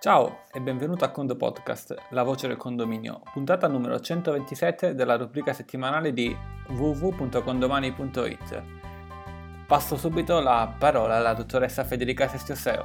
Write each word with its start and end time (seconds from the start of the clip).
Ciao 0.00 0.42
e 0.52 0.60
benvenuto 0.60 1.04
a 1.04 1.08
Condo 1.08 1.34
Podcast, 1.34 1.92
la 2.10 2.22
voce 2.22 2.46
del 2.46 2.56
condominio, 2.56 3.20
puntata 3.32 3.66
numero 3.66 3.98
127 3.98 4.94
della 4.94 5.16
rubrica 5.16 5.52
settimanale 5.52 6.12
di 6.12 6.36
www.condomani.it. 6.68 8.62
Passo 9.66 9.96
subito 9.96 10.38
la 10.38 10.72
parola 10.78 11.16
alla 11.16 11.34
dottoressa 11.34 11.82
Federica 11.82 12.28
Sestiosseo. 12.28 12.82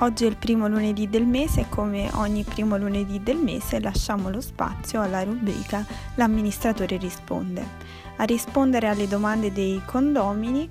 Oggi 0.00 0.26
è 0.26 0.28
il 0.28 0.36
primo 0.36 0.68
lunedì 0.68 1.08
del 1.08 1.24
mese 1.24 1.62
e 1.62 1.68
come 1.70 2.10
ogni 2.16 2.42
primo 2.42 2.76
lunedì 2.76 3.22
del 3.22 3.38
mese 3.38 3.80
lasciamo 3.80 4.28
lo 4.28 4.42
spazio 4.42 5.00
alla 5.00 5.22
rubrica 5.22 5.82
L'amministratore 6.16 6.98
risponde. 6.98 7.64
A 8.16 8.24
rispondere 8.24 8.88
alle 8.88 9.08
domande 9.08 9.50
dei 9.50 9.80
condomini 9.86 10.70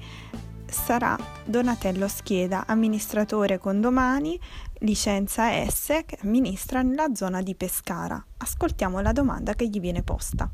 sarà 0.70 1.18
Donatello 1.46 2.08
Schieda, 2.08 2.66
amministratore 2.68 3.58
condomani, 3.58 4.40
licenza 4.80 5.50
S, 5.68 6.04
che 6.06 6.18
amministra 6.22 6.82
nella 6.82 7.14
zona 7.14 7.42
di 7.42 7.56
Pescara. 7.56 8.24
Ascoltiamo 8.38 9.00
la 9.00 9.12
domanda 9.12 9.54
che 9.54 9.68
gli 9.68 9.80
viene 9.80 10.04
posta. 10.04 10.50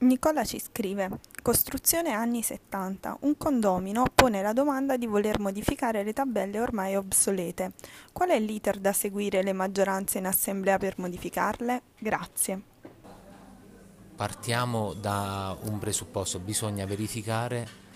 Nicola 0.00 0.44
ci 0.44 0.60
scrive: 0.60 1.18
Costruzione 1.42 2.12
anni 2.12 2.42
70. 2.42 3.18
Un 3.20 3.36
condomino 3.36 4.04
pone 4.14 4.42
la 4.42 4.52
domanda 4.52 4.96
di 4.96 5.06
voler 5.06 5.40
modificare 5.40 6.04
le 6.04 6.12
tabelle 6.12 6.60
ormai 6.60 6.94
obsolete. 6.94 7.72
Qual 8.12 8.28
è 8.28 8.38
l'iter 8.38 8.78
da 8.78 8.92
seguire 8.92 9.42
le 9.42 9.52
maggioranze 9.52 10.18
in 10.18 10.26
assemblea 10.26 10.78
per 10.78 10.94
modificarle? 10.98 11.82
Grazie. 11.98 12.62
Partiamo 14.14 14.94
da 14.94 15.56
un 15.62 15.78
presupposto, 15.78 16.38
bisogna 16.38 16.86
verificare 16.86 17.87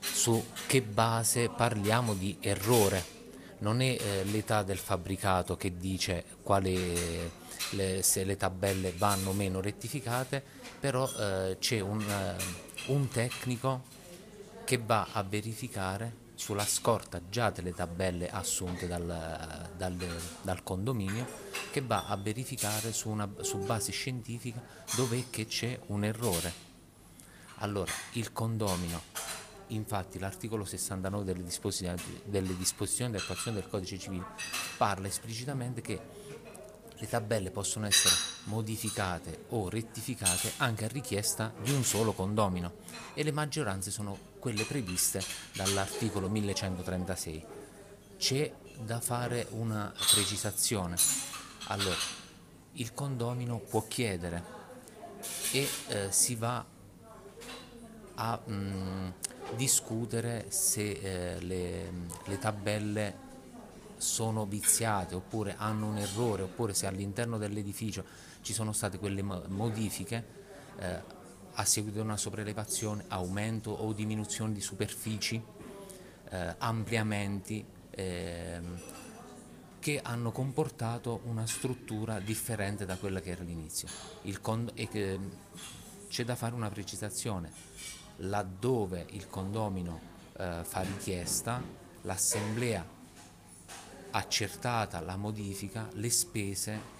su 0.00 0.44
che 0.66 0.82
base 0.82 1.48
parliamo 1.48 2.14
di 2.14 2.36
errore. 2.40 3.18
Non 3.58 3.80
è 3.82 3.96
eh, 4.00 4.24
l'età 4.24 4.62
del 4.62 4.78
fabbricato 4.78 5.56
che 5.56 5.76
dice 5.76 6.24
quale, 6.42 7.30
le, 7.70 8.02
se 8.02 8.24
le 8.24 8.36
tabelle 8.36 8.92
vanno 8.96 9.30
o 9.30 9.32
meno 9.32 9.60
rettificate, 9.60 10.42
però 10.80 11.08
eh, 11.08 11.58
c'è 11.60 11.80
un, 11.80 12.00
uh, 12.00 12.92
un 12.92 13.08
tecnico 13.08 13.82
che 14.64 14.78
va 14.78 15.08
a 15.12 15.22
verificare 15.22 16.28
sulla 16.40 16.64
scorta 16.64 17.20
già 17.28 17.50
delle 17.50 17.74
tabelle 17.74 18.30
assunte 18.30 18.86
dal, 18.86 19.68
dal, 19.76 19.96
dal 20.40 20.62
condominio, 20.62 21.26
che 21.70 21.82
va 21.82 22.06
a 22.06 22.16
verificare 22.16 22.94
su, 22.94 23.10
una, 23.10 23.28
su 23.42 23.58
base 23.58 23.92
scientifica 23.92 24.62
dove 24.96 25.26
che 25.28 25.44
c'è 25.44 25.78
un 25.88 26.04
errore. 26.04 26.68
Allora, 27.56 27.92
il 28.12 28.32
condomino 28.32 29.02
Infatti 29.70 30.18
l'articolo 30.18 30.64
69 30.64 31.24
delle 31.24 31.42
disposizioni, 31.42 31.96
delle 32.24 32.56
disposizioni 32.56 33.12
di 33.12 33.18
attuazione 33.18 33.60
del 33.60 33.68
codice 33.68 33.98
civile 33.98 34.24
parla 34.76 35.06
esplicitamente 35.06 35.80
che 35.80 36.00
le 37.00 37.08
tabelle 37.08 37.50
possono 37.50 37.86
essere 37.86 38.14
modificate 38.44 39.46
o 39.50 39.68
rettificate 39.68 40.52
anche 40.58 40.84
a 40.84 40.88
richiesta 40.88 41.52
di 41.62 41.72
un 41.72 41.82
solo 41.82 42.12
condomino 42.12 42.74
e 43.14 43.22
le 43.22 43.32
maggioranze 43.32 43.90
sono 43.90 44.18
quelle 44.38 44.64
previste 44.64 45.22
dall'articolo 45.54 46.28
1136. 46.28 47.44
C'è 48.18 48.52
da 48.84 49.00
fare 49.00 49.46
una 49.50 49.92
precisazione. 50.12 50.96
Allora, 51.68 51.96
il 52.72 52.92
condomino 52.92 53.58
può 53.58 53.86
chiedere 53.86 54.58
e 55.52 55.68
eh, 55.88 56.12
si 56.12 56.34
va 56.34 56.64
a 58.14 58.40
mh, 58.44 58.52
mm, 58.52 59.08
discutere 59.56 60.46
se 60.50 60.90
eh, 60.90 61.40
le, 61.40 61.92
le 62.24 62.38
tabelle 62.38 63.28
sono 63.96 64.46
viziate 64.46 65.14
oppure 65.14 65.54
hanno 65.58 65.88
un 65.88 65.98
errore 65.98 66.42
oppure 66.42 66.72
se 66.72 66.86
all'interno 66.86 67.36
dell'edificio 67.36 68.04
ci 68.40 68.52
sono 68.52 68.72
state 68.72 68.98
quelle 68.98 69.22
modifiche 69.22 70.24
eh, 70.78 71.18
a 71.52 71.64
seguito 71.64 71.98
di 71.98 72.04
una 72.04 72.16
sopraelevazione, 72.16 73.04
aumento 73.08 73.70
o 73.70 73.92
diminuzione 73.92 74.52
di 74.54 74.60
superfici, 74.60 75.42
eh, 76.30 76.54
ampliamenti 76.58 77.64
eh, 77.90 78.60
che 79.78 80.00
hanno 80.02 80.30
comportato 80.30 81.20
una 81.24 81.46
struttura 81.46 82.18
differente 82.20 82.86
da 82.86 82.96
quella 82.96 83.20
che 83.20 83.30
era 83.30 83.42
all'inizio. 83.42 83.88
e 84.22 85.18
c'è 86.08 86.24
da 86.24 86.34
fare 86.34 86.54
una 86.54 86.68
precisazione 86.68 87.50
laddove 88.20 89.06
il 89.10 89.28
condomino 89.28 90.00
eh, 90.36 90.60
fa 90.62 90.80
richiesta, 90.82 91.62
l'assemblea 92.02 92.98
accertata 94.12 95.00
la 95.00 95.16
modifica, 95.16 95.88
le 95.92 96.10
spese 96.10 96.98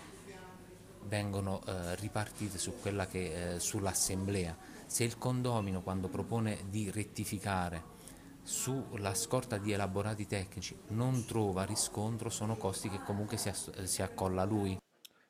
vengono 1.04 1.60
eh, 1.66 1.96
ripartite 1.96 2.58
su 2.58 2.74
che, 2.80 3.54
eh, 3.54 3.58
sull'assemblea. 3.58 4.56
Se 4.86 5.04
il 5.04 5.18
condomino 5.18 5.82
quando 5.82 6.08
propone 6.08 6.58
di 6.68 6.90
rettificare 6.90 7.98
sulla 8.42 9.14
scorta 9.14 9.58
di 9.58 9.72
elaborati 9.72 10.26
tecnici 10.26 10.76
non 10.88 11.24
trova 11.26 11.64
riscontro, 11.64 12.30
sono 12.30 12.56
costi 12.56 12.88
che 12.88 13.00
comunque 13.04 13.36
si, 13.36 13.48
ass- 13.48 13.82
si 13.82 14.02
accolla 14.02 14.42
a 14.42 14.46
lui. 14.46 14.78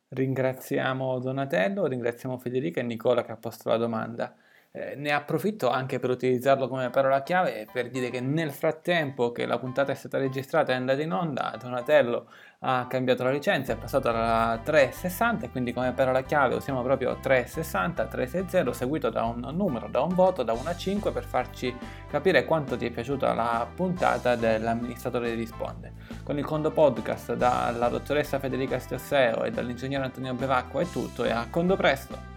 Ringraziamo 0.08 1.18
Donatello, 1.18 1.86
ringraziamo 1.86 2.38
Federica 2.38 2.80
e 2.80 2.82
Nicola 2.82 3.22
che 3.22 3.32
ha 3.32 3.36
posto 3.36 3.68
la 3.68 3.76
domanda. 3.76 4.34
Eh, 4.72 4.94
ne 4.94 5.10
approfitto 5.10 5.68
anche 5.68 5.98
per 5.98 6.10
utilizzarlo 6.10 6.68
come 6.68 6.90
parola 6.90 7.24
chiave 7.24 7.66
per 7.72 7.90
dire 7.90 8.08
che 8.08 8.20
nel 8.20 8.52
frattempo 8.52 9.32
che 9.32 9.44
la 9.44 9.58
puntata 9.58 9.90
è 9.90 9.96
stata 9.96 10.16
registrata 10.16 10.70
e 10.70 10.76
andata 10.76 11.02
in 11.02 11.12
onda, 11.12 11.56
Donatello 11.60 12.28
ha 12.60 12.86
cambiato 12.88 13.24
la 13.24 13.32
licenza, 13.32 13.72
è 13.72 13.76
passato 13.76 14.10
alla 14.10 14.60
360 14.62 15.46
e 15.46 15.50
quindi 15.50 15.72
come 15.72 15.92
parola 15.92 16.22
chiave 16.22 16.54
usiamo 16.54 16.82
proprio 16.82 17.18
360, 17.20 18.06
360 18.06 18.72
seguito 18.72 19.10
da 19.10 19.24
un 19.24 19.40
numero, 19.56 19.88
da 19.88 20.02
un 20.02 20.14
voto, 20.14 20.44
da 20.44 20.52
1 20.52 20.68
a 20.68 20.76
5 20.76 21.10
per 21.10 21.24
farci 21.24 21.76
capire 22.08 22.44
quanto 22.44 22.76
ti 22.76 22.86
è 22.86 22.90
piaciuta 22.90 23.34
la 23.34 23.66
puntata 23.74 24.36
dell'amministratore 24.36 25.34
risponde. 25.34 25.94
Con 26.22 26.38
il 26.38 26.44
Condo 26.44 26.70
Podcast 26.70 27.34
dalla 27.34 27.88
dottoressa 27.88 28.38
Federica 28.38 28.78
Stosseo 28.78 29.42
e 29.42 29.50
dall'ingegnere 29.50 30.04
Antonio 30.04 30.34
Bevacqua 30.34 30.80
è 30.80 30.86
tutto 30.86 31.24
e 31.24 31.32
a 31.32 31.48
Condo 31.50 31.74
presto! 31.74 32.29